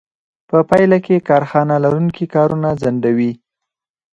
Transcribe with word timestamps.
په 0.49 0.57
پایله 0.69 0.97
کې 1.05 1.25
کارخانه 1.29 1.75
لرونکي 1.83 2.25
کارونه 2.35 2.69
ځنډوي 2.81 3.31